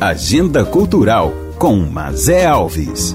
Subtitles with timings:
[0.00, 3.14] Agenda Cultural com Mazé Alves.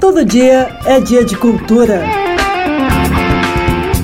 [0.00, 2.02] Todo dia é dia de cultura.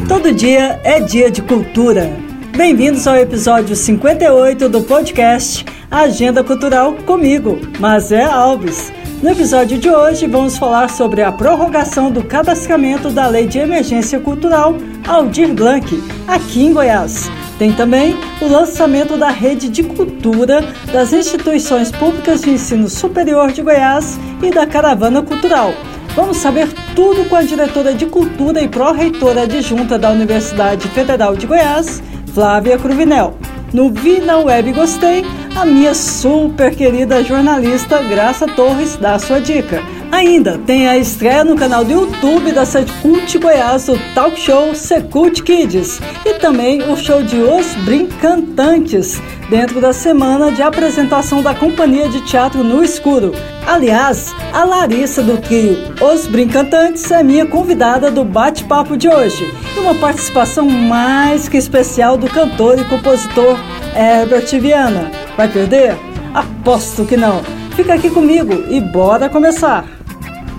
[0.06, 2.12] Todo dia é dia de cultura.
[2.54, 8.92] Bem-vindos ao episódio 58 do podcast Agenda Cultural comigo, Mazé Alves.
[9.20, 14.20] No episódio de hoje, vamos falar sobre a prorrogação do cadastramento da Lei de Emergência
[14.20, 14.76] Cultural
[15.08, 17.28] Aldir Blanc, aqui em Goiás.
[17.58, 23.60] Tem também o lançamento da Rede de Cultura das Instituições Públicas de Ensino Superior de
[23.60, 25.74] Goiás e da Caravana Cultural.
[26.14, 31.44] Vamos saber tudo com a diretora de Cultura e pró-reitora adjunta da Universidade Federal de
[31.44, 32.00] Goiás,
[32.32, 33.36] Flávia Cruvinel.
[33.72, 39.82] No Vi na Web Gostei, a minha super querida jornalista Graça Torres dá sua dica.
[40.10, 45.42] Ainda tem a estreia no canal do YouTube da Secult Goiás, o talk show Secult
[45.42, 52.08] Kids, e também o show de Os Brincantantes, dentro da semana de apresentação da Companhia
[52.08, 53.32] de Teatro no Escuro.
[53.66, 59.80] Aliás, a Larissa do trio Os Brincantantes é minha convidada do bate-papo de hoje, e
[59.80, 63.58] uma participação mais que especial do cantor e compositor
[63.94, 65.10] Herbert Viana.
[65.38, 65.96] Vai perder?
[66.34, 67.44] Aposto que não.
[67.76, 69.84] Fica aqui comigo e bora começar!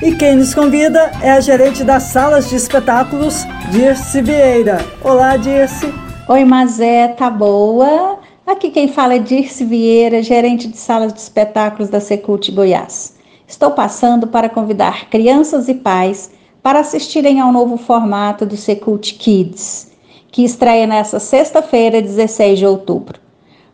[0.02, 4.78] E quem nos convida é a gerente das salas de espetáculos, Dirce Vieira.
[5.04, 5.92] Olá, Dirce.
[6.26, 8.18] Oi, Mazé, tá boa?
[8.46, 13.14] Aqui quem fala é Dirce Vieira, gerente de salas de espetáculos da Secult Goiás.
[13.46, 16.30] Estou passando para convidar crianças e pais
[16.62, 19.90] para assistirem ao novo formato do Secult Kids,
[20.30, 23.18] que estreia nesta sexta-feira, 16 de outubro.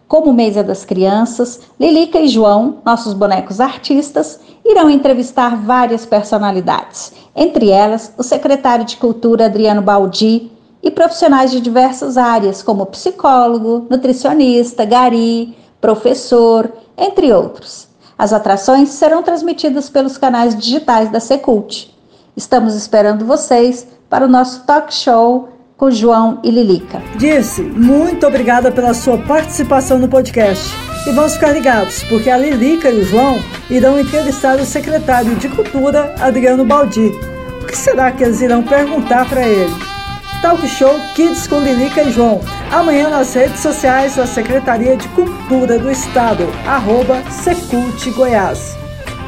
[0.09, 7.71] Como Mesa das Crianças, Lilica e João, nossos bonecos artistas, irão entrevistar várias personalidades, entre
[7.71, 14.85] elas o secretário de Cultura Adriano Baldi e profissionais de diversas áreas, como psicólogo, nutricionista,
[14.85, 17.89] gari, professor, entre outros.
[18.17, 21.96] As atrações serão transmitidas pelos canais digitais da Secult.
[22.37, 27.03] Estamos esperando vocês para o nosso talk show com João e Lilica.
[27.17, 30.71] Dirce, muito obrigada pela sua participação no podcast.
[31.07, 33.39] E vamos ficar ligados, porque a Lilica e o João
[33.71, 37.11] irão entrevistar o secretário de Cultura, Adriano Baldi.
[37.63, 39.73] O que será que eles irão perguntar para ele?
[40.43, 42.41] Talk Show Kids com Lilica e João.
[42.71, 48.77] Amanhã nas redes sociais da Secretaria de Cultura do Estado, arroba Secult Goiás.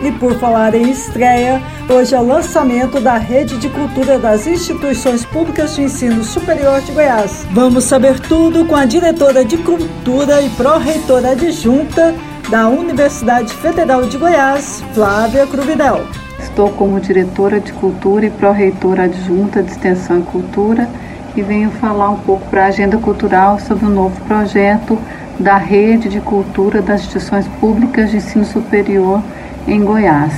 [0.00, 5.24] E por falar em estreia, hoje é o lançamento da Rede de Cultura das Instituições
[5.24, 7.44] Públicas de Ensino Superior de Goiás.
[7.50, 12.14] Vamos saber tudo com a diretora de Cultura e pró-reitora adjunta
[12.48, 16.06] da Universidade Federal de Goiás, Flávia Cruvidel.
[16.38, 20.88] Estou como diretora de Cultura e pró-reitora adjunta de Extensão e Cultura
[21.34, 24.96] e venho falar um pouco para a agenda cultural sobre o novo projeto
[25.40, 29.20] da Rede de Cultura das Instituições Públicas de Ensino Superior
[29.68, 30.32] em Goiás.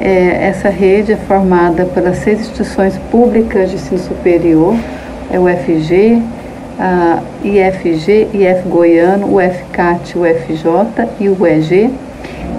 [0.00, 4.74] É, essa rede é formada pelas seis instituições públicas de ensino superior,
[5.30, 6.22] é o FG,
[6.78, 11.90] a IFG, IF Goiano, o FCAT, o FJ e o EG.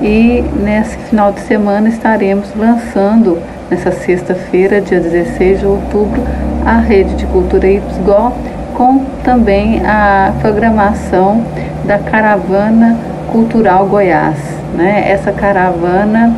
[0.01, 6.21] E nesse final de semana estaremos lançando, nessa sexta-feira, dia 16 de outubro,
[6.65, 8.31] a rede de cultura IPSGO,
[8.75, 11.43] com também a programação
[11.85, 12.97] da Caravana
[13.31, 14.60] Cultural Goiás.
[14.73, 15.05] Né?
[15.09, 16.33] Essa caravana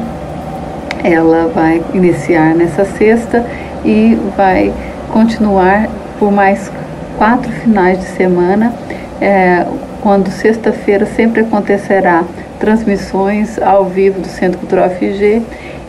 [1.03, 3.45] ela vai iniciar nessa sexta
[3.83, 4.74] e vai
[5.12, 5.88] continuar
[6.18, 6.71] por mais
[7.18, 8.74] quatro finais de semana,
[9.21, 9.65] é,
[10.01, 12.24] quando sexta-feira sempre acontecerá
[12.59, 15.41] transmissões ao vivo do Centro Cultural FG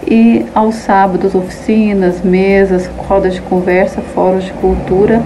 [0.07, 5.23] e aos sábados oficinas, mesas, rodas de conversa, fóruns de cultura,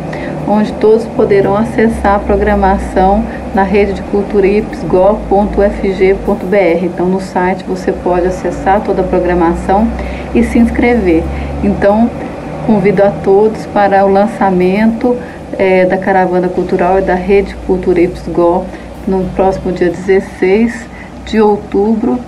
[0.49, 3.25] onde todos poderão acessar a programação
[3.55, 6.85] na rede de cultura ipsgo.fg.br.
[6.85, 9.89] Então no site você pode acessar toda a programação
[10.35, 11.23] e se inscrever.
[11.63, 12.11] Então
[12.67, 15.17] convido a todos para o lançamento
[15.59, 18.67] é, da Caravana Cultural e da Rede Cultura Ipsgo
[19.07, 20.87] no próximo dia 16
[21.25, 22.19] de outubro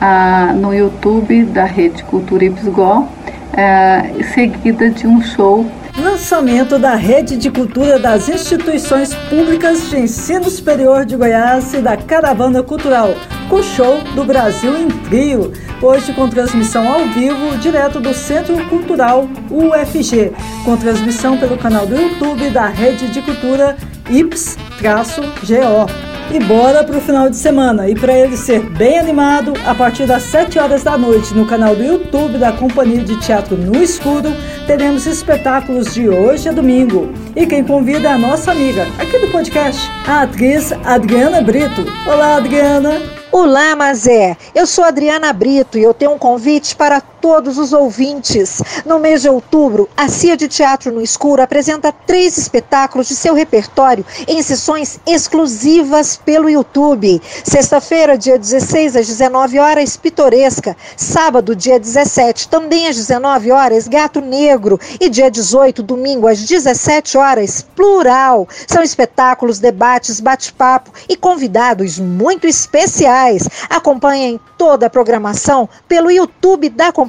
[0.00, 3.08] ah, no YouTube da Rede Cultura Ipsgol,
[3.52, 5.66] eh, seguida de um show
[6.02, 11.96] lançamento da Rede de Cultura das Instituições Públicas de Ensino Superior de Goiás e da
[11.96, 13.14] Caravana Cultural,
[13.48, 15.52] com show do Brasil em Trio,
[15.82, 20.32] hoje com transmissão ao vivo, direto do Centro Cultural UFG,
[20.64, 23.76] com transmissão pelo canal do YouTube da Rede de Cultura
[24.08, 26.07] IPS-GO.
[26.30, 27.88] E bora pro final de semana.
[27.88, 31.74] E para ele ser bem animado, a partir das 7 horas da noite no canal
[31.74, 34.30] do YouTube da Companhia de Teatro No Escuro,
[34.66, 37.10] teremos espetáculos de hoje a domingo.
[37.34, 41.86] E quem convida é a nossa amiga, aqui do podcast, a atriz Adriana Brito.
[42.06, 43.00] Olá, Adriana!
[43.32, 44.36] Olá, Mazé.
[44.54, 48.62] Eu sou Adriana Brito e eu tenho um convite para todos os ouvintes.
[48.84, 53.34] No mês de outubro, a Cia de Teatro no Escuro apresenta três espetáculos de seu
[53.34, 57.20] repertório em sessões exclusivas pelo YouTube.
[57.44, 60.76] Sexta-feira, dia 16 às 19 horas, Pitoresca.
[60.96, 64.78] Sábado, dia 17, também às 19 horas, Gato Negro.
[65.00, 68.48] E dia 18, domingo, às 17 horas, Plural.
[68.66, 73.48] São espetáculos, debates, bate-papo e convidados muito especiais.
[73.68, 77.07] Acompanhem toda a programação pelo YouTube da companhia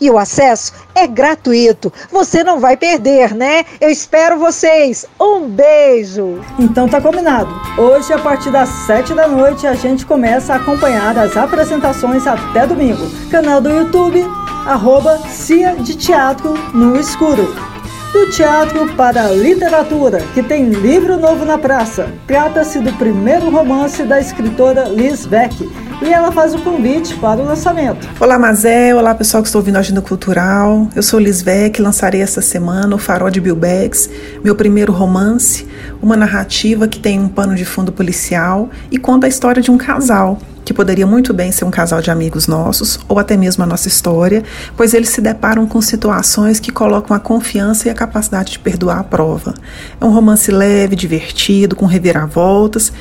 [0.00, 1.92] e o acesso é gratuito.
[2.10, 3.64] Você não vai perder, né?
[3.80, 5.06] Eu espero vocês.
[5.20, 6.40] Um beijo.
[6.58, 7.48] Então tá combinado.
[7.78, 12.66] Hoje a partir das 7 da noite a gente começa a acompanhar as apresentações até
[12.66, 13.06] domingo.
[13.30, 14.24] Canal do YouTube
[14.66, 17.75] arroba Cia de Teatro no Escuro
[18.12, 22.08] do teatro para a literatura, que tem livro novo na praça.
[22.26, 25.68] Trata-se do primeiro romance da escritora Liz Beck
[26.02, 28.08] e ela faz o convite para o lançamento.
[28.20, 28.94] Olá, Mazé.
[28.94, 30.88] Olá, pessoal que está ouvindo a Agenda Cultural.
[30.94, 34.10] Eu sou Liz Beck, lançarei essa semana O Farol de Bill Bags,
[34.42, 35.66] meu primeiro romance,
[36.02, 39.78] uma narrativa que tem um pano de fundo policial e conta a história de um
[39.78, 43.66] casal que poderia muito bem ser um casal de amigos nossos, ou até mesmo a
[43.66, 44.42] nossa história,
[44.76, 48.98] pois eles se deparam com situações que colocam a confiança e a capacidade de perdoar
[48.98, 49.54] à prova.
[50.00, 52.92] É um romance leve, divertido, com reviravoltas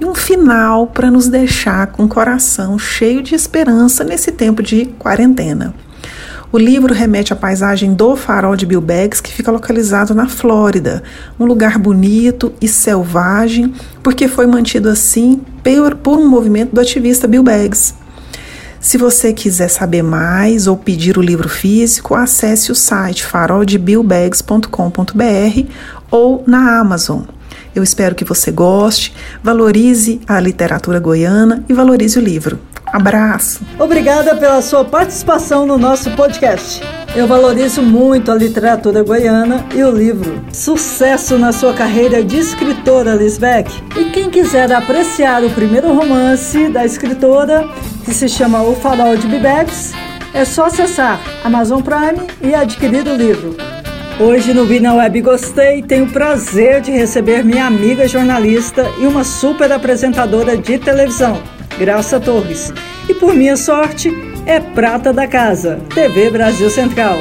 [0.00, 4.86] e um final para nos deixar com o coração cheio de esperança nesse tempo de
[4.98, 5.72] quarentena.
[6.50, 11.04] O livro remete à paisagem do farol de Bill Baggs, que fica localizado na Flórida,
[11.38, 13.72] um lugar bonito e selvagem,
[14.02, 17.94] porque foi mantido assim por, por um movimento do ativista Bill Baggs.
[18.80, 25.70] Se você quiser saber mais ou pedir o livro físico, acesse o site faroldebillbags.com.br
[26.10, 27.22] ou na Amazon.
[27.74, 32.58] Eu espero que você goste, valorize a literatura goiana e valorize o livro.
[32.92, 33.62] Abraço.
[33.78, 36.82] Obrigada pela sua participação no nosso podcast.
[37.16, 40.42] Eu valorizo muito a literatura goiana e o livro.
[40.52, 43.72] Sucesso na sua carreira de escritora, Lisbeck.
[43.98, 47.66] E quem quiser apreciar o primeiro romance da escritora,
[48.04, 49.92] que se chama O Farol de Bibex,
[50.34, 53.71] é só acessar Amazon Prime e adquirir o livro.
[54.20, 59.24] Hoje no Vina Web Gostei tenho o prazer de receber minha amiga jornalista e uma
[59.24, 61.42] super apresentadora de televisão,
[61.78, 62.72] Graça Torres.
[63.08, 64.12] E por minha sorte,
[64.46, 67.16] é prata da casa, TV Brasil Central.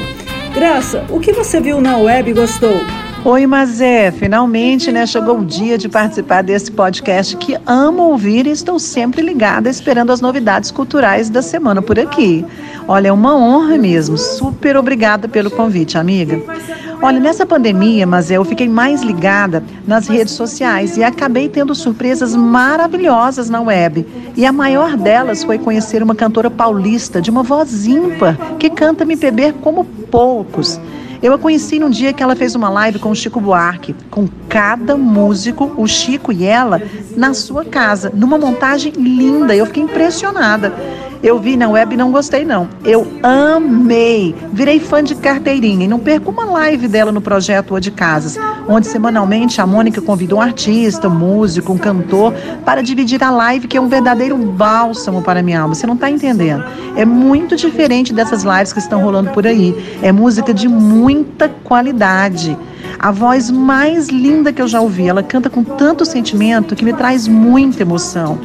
[0.53, 2.75] Graça, o que você viu na web e gostou?
[3.23, 8.49] Oi, Mazé, finalmente né, chegou o dia de participar desse podcast que amo ouvir e
[8.49, 12.43] estou sempre ligada esperando as novidades culturais da semana por aqui.
[12.87, 14.17] Olha, é uma honra mesmo.
[14.17, 16.41] Super obrigada pelo convite, amiga.
[17.03, 22.35] Olha, nessa pandemia, Mazé, eu fiquei mais ligada nas redes sociais e acabei tendo surpresas
[22.35, 24.05] maravilhosas na web.
[24.37, 29.03] E a maior delas foi conhecer uma cantora paulista de uma voz ímpar que canta
[29.03, 30.79] MPB como poucos.
[31.23, 34.27] Eu a conheci num dia que ela fez uma live com o Chico Buarque, com
[34.47, 36.79] cada músico, o Chico e ela,
[37.17, 39.55] na sua casa, numa montagem linda.
[39.55, 40.71] Eu fiquei impressionada.
[41.23, 42.67] Eu vi na web e não gostei, não.
[42.83, 44.35] Eu amei.
[44.51, 48.39] Virei fã de carteirinha e não perco uma live dela no projeto O de Casas,
[48.67, 52.33] onde semanalmente a Mônica convida um artista, um músico, um cantor
[52.65, 55.75] para dividir a live, que é um verdadeiro bálsamo para minha alma.
[55.75, 56.63] Você não está entendendo.
[56.95, 59.75] É muito diferente dessas lives que estão rolando por aí.
[60.01, 62.57] É música de muita qualidade.
[62.97, 65.07] A voz mais linda que eu já ouvi.
[65.07, 68.39] Ela canta com tanto sentimento que me traz muita emoção.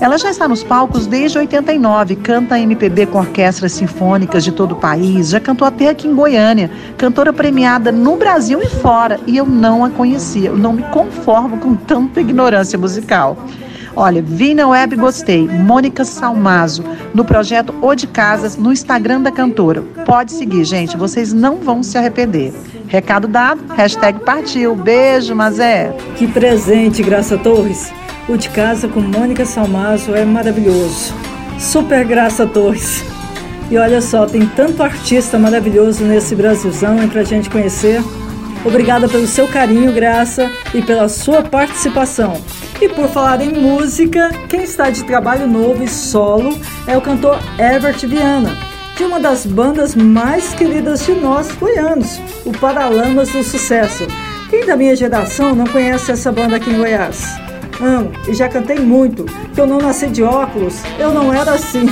[0.00, 4.76] Ela já está nos palcos desde 89, canta MPB com orquestras sinfônicas de todo o
[4.76, 9.44] país, já cantou até aqui em Goiânia, cantora premiada no Brasil e fora, e eu
[9.44, 10.50] não a conhecia.
[10.50, 13.36] Eu não me conformo com tanta ignorância musical.
[13.96, 15.48] Olha, vi na web gostei.
[15.48, 19.82] Mônica Salmazo, no projeto O de Casas, no Instagram da cantora.
[20.06, 22.54] Pode seguir, gente, vocês não vão se arrepender.
[22.86, 24.76] Recado dado, hashtag partiu.
[24.76, 25.92] Beijo, Mazé.
[26.16, 27.92] Que presente, Graça Torres.
[28.28, 31.14] O de casa com Mônica Salmazo é maravilhoso.
[31.58, 33.02] Super Graça Torres.
[33.70, 38.02] E olha só, tem tanto artista maravilhoso nesse Brasilzão aí pra gente conhecer.
[38.66, 42.38] Obrigada pelo seu carinho, Graça, e pela sua participação.
[42.82, 47.38] E por falar em música, quem está de trabalho novo e solo é o cantor
[47.58, 48.54] Herbert Viana,
[48.94, 54.06] de uma das bandas mais queridas de nós goianos, o Paralamas do Sucesso.
[54.50, 57.47] Quem da minha geração não conhece essa banda aqui em Goiás?
[57.80, 61.86] Amo e já cantei muito, que eu não nasci de óculos, eu não era assim.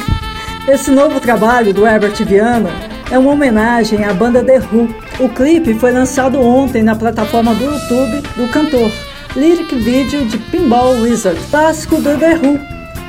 [0.69, 2.71] Esse novo trabalho do Herbert Viana
[3.11, 4.89] é uma homenagem à banda The Who.
[5.21, 8.91] O clipe foi lançado ontem na plataforma do YouTube do cantor
[9.37, 12.59] lyric video de Pinball Wizard, clássico do The Who,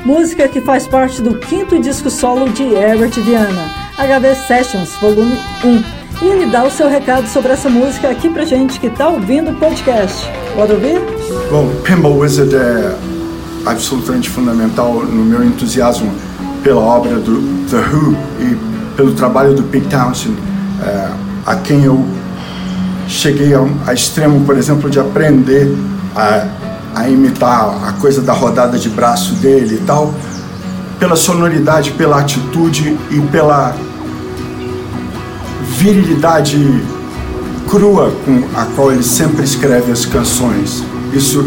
[0.06, 5.97] música que faz parte do quinto disco solo de Herbert Viana, HV Sessions, volume 1.
[6.22, 9.52] E ele dá o seu recado sobre essa música aqui pra gente que tá ouvindo
[9.52, 10.28] o podcast.
[10.56, 11.00] Pode ouvir?
[11.52, 12.98] Bom, Pinball Wizard é
[13.66, 16.12] absolutamente fundamental no meu entusiasmo
[16.64, 18.58] pela obra do The Who e
[18.96, 20.36] pelo trabalho do Pete Townshend,
[20.84, 21.12] é,
[21.46, 22.04] a quem eu
[23.08, 25.72] cheguei a, a extremo, por exemplo, de aprender
[26.16, 26.48] a,
[26.96, 30.12] a imitar a coisa da rodada de braço dele e tal,
[30.98, 33.76] pela sonoridade, pela atitude e pela
[35.78, 36.58] virilidade
[37.70, 40.84] crua com a qual ele sempre escreve as canções.
[41.14, 41.46] Isso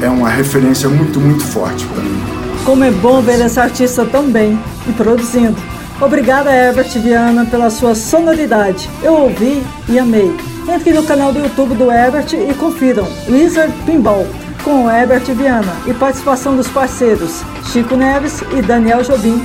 [0.00, 2.22] é uma referência muito, muito forte para mim.
[2.64, 5.56] Como é bom ver esse artista tão bem e produzindo.
[6.00, 8.88] Obrigada, Herbert Viana, pela sua sonoridade.
[9.02, 10.34] Eu ouvi e amei.
[10.66, 14.26] Entre no canal do YouTube do Herbert e confiram Wizard Pinball
[14.64, 17.42] com Herbert Viana e participação dos parceiros
[17.72, 19.44] Chico Neves e Daniel Jobim.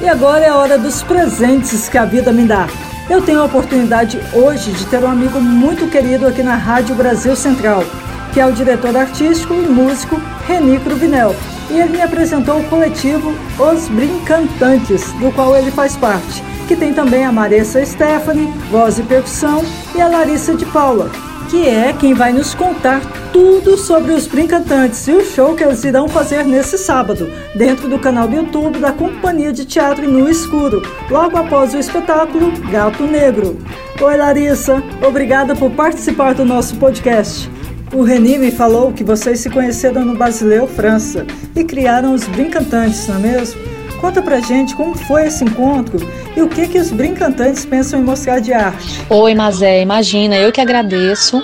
[0.00, 2.68] E agora é a hora dos presentes que a vida me dá.
[3.12, 7.36] Eu tenho a oportunidade hoje de ter um amigo muito querido aqui na Rádio Brasil
[7.36, 7.84] Central,
[8.32, 10.16] que é o diretor artístico e músico
[10.46, 11.36] Reni Cruvinel.
[11.68, 16.94] E ele me apresentou o coletivo Os Brincantantes, do qual ele faz parte que tem
[16.94, 19.62] também a Maressa Stephanie, voz e percussão,
[19.94, 21.10] e a Larissa de Paula,
[21.52, 25.84] que é quem vai nos contar tudo sobre os Brincantantes e o show que eles
[25.84, 30.80] irão fazer nesse sábado, dentro do canal do YouTube da Companhia de Teatro No Escuro,
[31.10, 33.58] logo após o espetáculo Gato Negro.
[34.00, 37.50] Oi Larissa, obrigada por participar do nosso podcast.
[37.92, 43.06] O Reni me falou que vocês se conheceram no Basileu, França, e criaram os Brincantantes,
[43.08, 43.60] não é mesmo?
[44.02, 45.96] Conta pra gente como foi esse encontro
[46.36, 49.00] e o que que os brincantantes pensam em mostrar de arte.
[49.08, 51.40] Oi, Mazé, imagina, eu que agradeço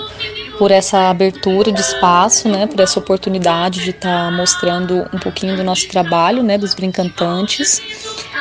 [0.59, 5.55] por essa abertura de espaço, né, por essa oportunidade de estar tá mostrando um pouquinho
[5.55, 7.81] do nosso trabalho, né, dos brincantantes.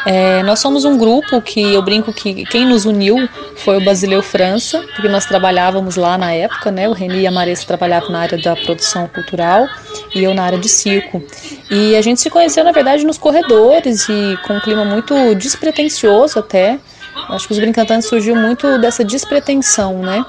[0.05, 4.21] É, nós somos um grupo que eu brinco que quem nos uniu foi o Basileu
[4.21, 8.19] França, porque nós trabalhávamos lá na época, né, o Reni e a Marisa trabalhavam na
[8.19, 9.69] área da produção cultural
[10.13, 11.23] e eu na área de circo.
[11.71, 16.41] E a gente se conheceu, na verdade, nos corredores e com um clima muito despretensioso
[16.41, 16.81] até,
[17.29, 20.25] Acho que os brincantantes surgiu muito dessa despretensão, né?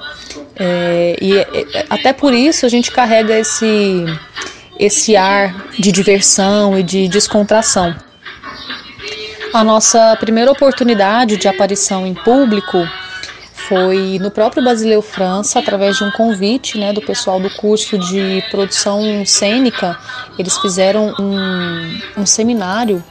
[0.62, 4.04] É, e é, até por isso a gente carrega esse,
[4.78, 7.96] esse ar de diversão e de descontração.
[9.54, 12.86] A nossa primeira oportunidade de aparição em público
[13.54, 18.44] foi no próprio Basileu França, através de um convite né, do pessoal do curso de
[18.50, 19.98] produção cênica.
[20.38, 23.02] Eles fizeram um, um seminário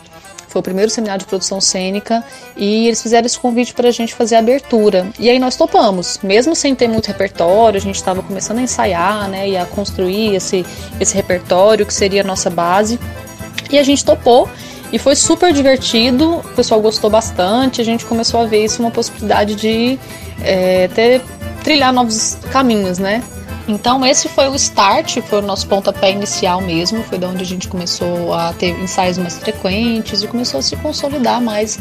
[0.49, 2.23] foi o primeiro seminário de produção cênica
[2.57, 5.07] e eles fizeram esse convite para a gente fazer a abertura.
[5.19, 9.29] E aí nós topamos, mesmo sem ter muito repertório, a gente estava começando a ensaiar,
[9.29, 10.65] né, e a construir esse,
[10.99, 12.99] esse repertório que seria a nossa base.
[13.71, 14.49] E a gente topou
[14.91, 18.89] e foi super divertido, o pessoal gostou bastante, a gente começou a ver isso uma
[18.89, 19.99] possibilidade de
[20.41, 21.21] é, ter,
[21.63, 23.23] trilhar novos caminhos, né?
[23.69, 27.45] Então esse foi o start, foi o nosso pontapé inicial mesmo, foi da onde a
[27.45, 31.77] gente começou a ter ensaios mais frequentes e começou a se consolidar mais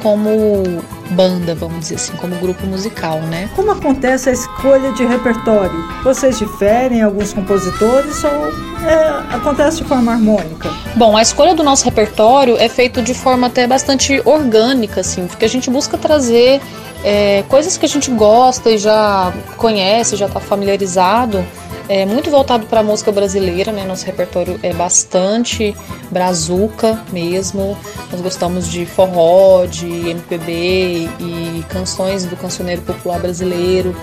[0.00, 0.62] como
[1.10, 3.50] banda, vamos dizer assim, como grupo musical, né?
[3.56, 5.74] Como acontece a escolha de repertório?
[6.04, 10.70] Vocês diferem alguns compositores ou é, acontece de forma harmônica?
[10.96, 15.44] Bom, a escolha do nosso repertório é feito de forma até bastante orgânica, assim, porque
[15.44, 16.60] a gente busca trazer
[17.04, 21.44] é, coisas que a gente gosta e já conhece, já está familiarizado,
[21.88, 23.84] é muito voltado para a música brasileira, né?
[23.84, 25.76] Nosso repertório é bastante
[26.10, 27.76] brazuca mesmo.
[28.10, 33.94] Nós gostamos de forró, de MPB e canções do cancioneiro popular brasileiro.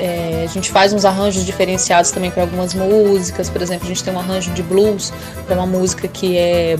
[0.00, 3.50] É, a gente faz uns arranjos diferenciados também para algumas músicas.
[3.50, 5.12] Por exemplo, a gente tem um arranjo de blues
[5.46, 6.78] para uma música que é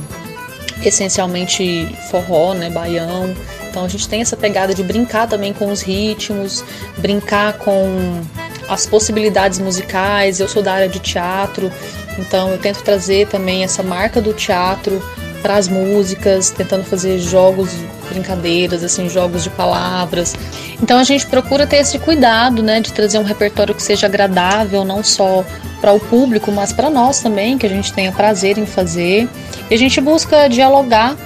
[0.83, 3.35] essencialmente forró, né, baião.
[3.69, 6.65] Então a gente tem essa pegada de brincar também com os ritmos,
[6.97, 8.23] brincar com
[8.69, 10.41] as possibilidades musicais.
[10.41, 11.71] Eu sou da área de teatro,
[12.19, 15.03] então eu tento trazer também essa marca do teatro
[15.49, 17.70] as músicas, tentando fazer jogos,
[18.09, 20.35] brincadeiras, assim, jogos de palavras.
[20.82, 24.85] Então a gente procura ter esse cuidado, né, de trazer um repertório que seja agradável,
[24.85, 25.44] não só
[25.80, 29.28] para o público, mas para nós também, que a gente tenha prazer em fazer.
[29.70, 31.16] E a gente busca dialogar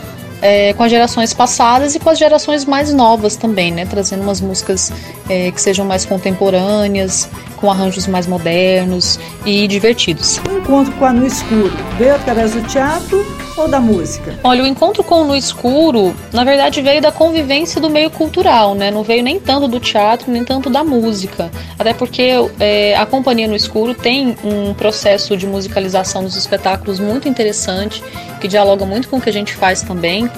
[0.40, 3.86] é, com as gerações passadas e com as gerações mais novas também, né?
[3.86, 4.92] Trazendo umas músicas
[5.28, 7.28] é, que sejam mais contemporâneas,
[7.64, 10.38] com arranjos mais modernos e divertidos.
[10.46, 13.24] O encontro com a No Escuro veio através do teatro
[13.56, 14.38] ou da música?
[14.44, 18.74] Olha, o encontro com o No Escuro, na verdade, veio da convivência do meio cultural,
[18.74, 18.90] né?
[18.90, 21.50] Não veio nem tanto do teatro, nem tanto da música.
[21.78, 27.30] Até porque é, a Companhia No Escuro tem um processo de musicalização dos espetáculos muito
[27.30, 28.04] interessante,
[28.42, 30.30] que dialoga muito com o que a gente faz também.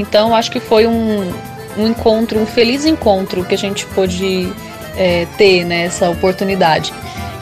[0.00, 1.32] Então, acho que foi um,
[1.78, 4.52] um encontro, um feliz encontro que a gente pôde
[4.96, 6.92] é, ter né, essa oportunidade.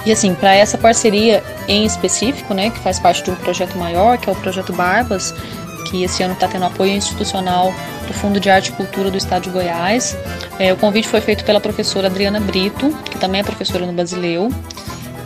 [0.07, 4.19] E assim, para essa parceria em específico, né, que faz parte de um projeto maior,
[4.19, 5.35] que é o Projeto Barbas,
[5.87, 7.73] que esse ano está tendo apoio institucional
[8.07, 10.17] do Fundo de Arte e Cultura do Estado de Goiás.
[10.59, 14.51] É, o convite foi feito pela professora Adriana Brito, que também é professora no Basileu,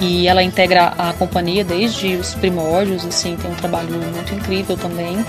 [0.01, 5.25] e ela integra a companhia desde os primórdios, assim, tem um trabalho muito incrível também.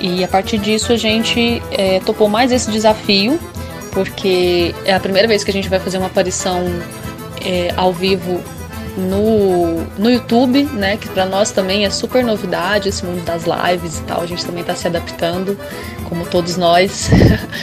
[0.00, 3.40] E a partir disso a gente é, topou mais esse desafio
[3.96, 6.62] porque é a primeira vez que a gente vai fazer uma aparição
[7.42, 8.42] é, ao vivo
[8.94, 10.98] no, no YouTube, né?
[10.98, 14.20] Que para nós também é super novidade esse mundo das lives e tal.
[14.20, 15.58] A gente também está se adaptando,
[16.10, 17.08] como todos nós.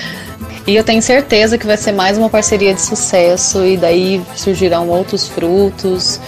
[0.65, 4.89] e eu tenho certeza que vai ser mais uma parceria de sucesso e daí surgirão
[4.89, 6.19] outros frutos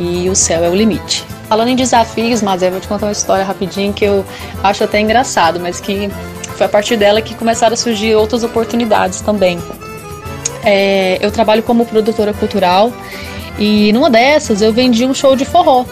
[0.00, 1.24] e o céu é o limite.
[1.48, 4.26] Falando em desafios, mas eu vou te contar uma história rapidinho que eu
[4.60, 6.10] acho até engraçado, mas que
[6.52, 9.58] foi a partir dela que começaram a surgir outras oportunidades também.
[10.64, 12.92] É, eu trabalho como produtora cultural
[13.58, 15.84] e numa dessas eu vendi um show de forró.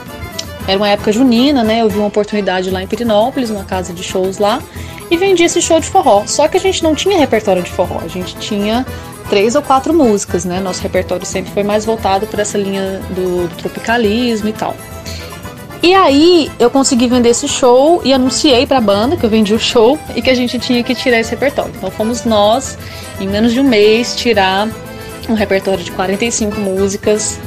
[0.66, 1.82] Era uma época junina, né?
[1.82, 4.62] Eu vi uma oportunidade lá em Pirinópolis, uma casa de shows lá,
[5.10, 6.24] e vendi esse show de forró.
[6.26, 8.86] Só que a gente não tinha repertório de forró, a gente tinha
[9.28, 10.60] três ou quatro músicas, né?
[10.60, 14.76] Nosso repertório sempre foi mais voltado para essa linha do, do tropicalismo e tal.
[15.82, 19.54] E aí eu consegui vender esse show e anunciei para a banda que eu vendi
[19.54, 21.72] o show e que a gente tinha que tirar esse repertório.
[21.74, 22.76] Então fomos nós,
[23.18, 24.68] em menos de um mês, tirar
[25.28, 27.38] um repertório de 45 músicas,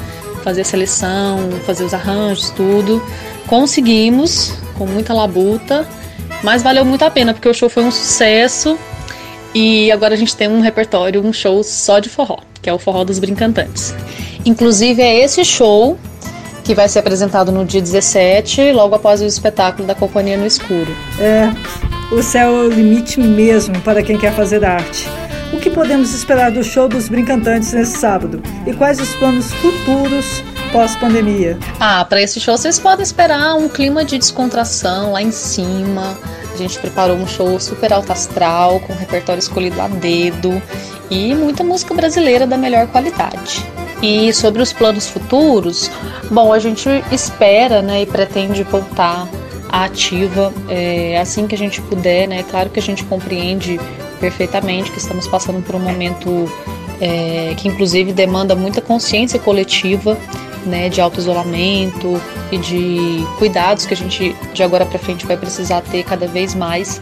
[0.43, 3.03] fazer a seleção, fazer os arranjos, tudo.
[3.45, 5.87] Conseguimos, com muita labuta,
[6.41, 8.79] mas valeu muito a pena porque o show foi um sucesso
[9.53, 12.79] e agora a gente tem um repertório, um show só de forró, que é o
[12.79, 13.93] Forró dos Brincantantes.
[14.43, 15.97] Inclusive é esse show
[16.63, 20.95] que vai ser apresentado no dia 17, logo após o espetáculo da Companhia no Escuro.
[21.19, 21.51] É,
[22.13, 25.07] o céu é o limite mesmo para quem quer fazer arte.
[25.51, 28.41] O que podemos esperar do show dos brincantantes nesse sábado?
[28.65, 31.59] E quais os planos futuros pós-pandemia?
[31.79, 36.17] Ah, para esse show vocês podem esperar um clima de descontração lá em cima.
[36.51, 40.61] A gente preparou um show super alto astral, com repertório escolhido a dedo
[41.09, 43.63] e muita música brasileira da melhor qualidade.
[44.03, 45.89] E sobre os planos futuros,
[46.29, 49.25] bom, a gente espera né, e pretende voltar
[49.69, 52.43] à ativa é, assim que a gente puder, né?
[52.43, 53.79] Claro que a gente compreende
[54.19, 56.51] perfeitamente que estamos passando por um momento
[56.99, 60.17] é, que inclusive demanda muita consciência coletiva,
[60.65, 65.79] né, de auto-isolamento e de cuidados que a gente de agora para frente vai precisar
[65.79, 67.01] ter cada vez mais.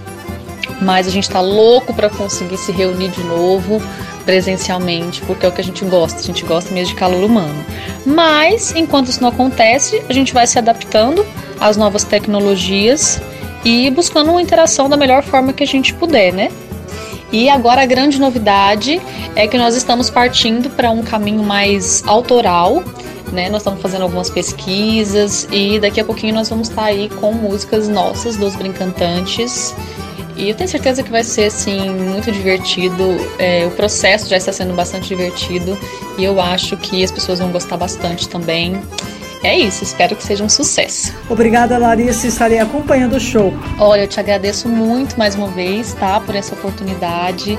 [0.79, 3.81] Mas a gente está louco para conseguir se reunir de novo,
[4.21, 7.65] presencialmente, porque é o que a gente gosta, a gente gosta mesmo de calor humano.
[8.05, 11.25] Mas, enquanto isso não acontece, a gente vai se adaptando
[11.59, 13.21] às novas tecnologias
[13.63, 16.49] e buscando uma interação da melhor forma que a gente puder, né?
[17.31, 19.01] E agora a grande novidade
[19.35, 22.83] é que nós estamos partindo para um caminho mais autoral,
[23.31, 23.49] né?
[23.49, 27.87] Nós estamos fazendo algumas pesquisas e daqui a pouquinho nós vamos estar aí com músicas
[27.87, 29.73] nossas dos brincantantes
[30.41, 33.03] e eu tenho certeza que vai ser assim muito divertido.
[33.37, 35.77] É, o processo já está sendo bastante divertido
[36.17, 38.81] e eu acho que as pessoas vão gostar bastante também.
[39.43, 41.13] é isso, espero que seja um sucesso.
[41.29, 43.53] Obrigada, Larissa, estarei acompanhando o show.
[43.77, 47.57] Olha, eu te agradeço muito mais uma vez, tá, por essa oportunidade.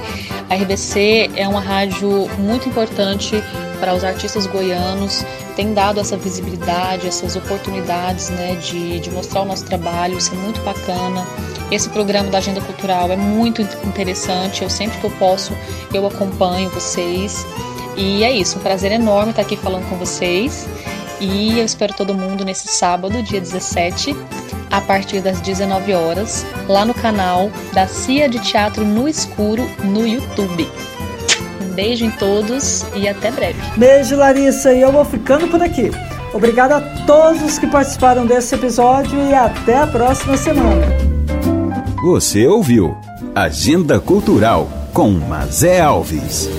[0.50, 3.40] A RBC é uma rádio muito importante
[3.78, 9.44] para os artistas goianos, tem dado essa visibilidade, essas oportunidades, né, de, de mostrar o
[9.44, 11.26] nosso trabalho, isso é muito bacana.
[11.70, 15.56] Esse programa da Agenda Cultural é muito interessante, eu sempre que eu posso,
[15.92, 17.46] eu acompanho vocês.
[17.96, 20.66] E é isso, um prazer enorme estar aqui falando com vocês.
[21.20, 24.16] E eu espero todo mundo nesse sábado, dia 17,
[24.70, 30.06] a partir das 19 horas, lá no canal da Cia de Teatro no Escuro no
[30.06, 30.68] YouTube.
[31.60, 33.60] Um beijo em todos e até breve.
[33.76, 35.90] Beijo, Larissa, e eu vou ficando por aqui.
[36.32, 41.11] Obrigado a todos que participaram desse episódio e até a próxima semana.
[42.02, 42.96] Você ouviu
[43.32, 46.50] Agenda Cultural com Mazé Alves.